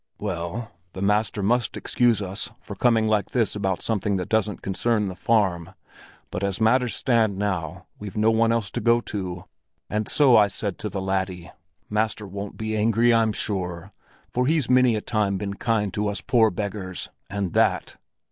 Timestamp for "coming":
2.73-3.07